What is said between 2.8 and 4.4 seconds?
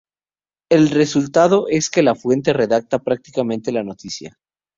prácticamente la noticia.